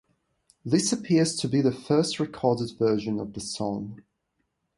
This 0.65 0.91
appears 0.91 1.35
to 1.35 1.47
be 1.47 1.61
the 1.61 1.71
first 1.71 2.19
recorded 2.19 2.71
version 2.75 3.19
of 3.19 3.33
the 3.33 3.39
song. 3.39 4.01